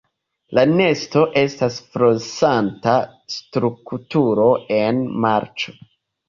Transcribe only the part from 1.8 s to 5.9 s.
flosanta strukturo en marĉo.